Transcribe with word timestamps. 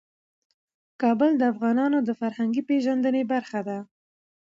کابل 1.01 1.31
د 1.37 1.43
افغانانو 1.53 1.97
د 2.07 2.09
فرهنګي 2.19 2.61
پیژندنې 2.69 3.23
برخه 3.33 3.59
ده. 3.67 3.77